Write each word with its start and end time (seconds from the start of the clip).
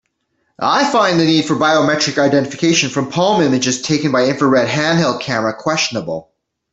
I 0.57 0.83
find 0.91 1.19
the 1.19 1.25
need 1.25 1.45
for 1.45 1.53
biometric 1.55 2.17
identification 2.17 2.89
from 2.89 3.11
palm 3.11 3.43
images 3.43 3.83
taken 3.83 4.11
by 4.11 4.25
infrared 4.25 4.67
handheld 4.67 5.21
camera 5.21 5.55
questionable. 5.55 6.31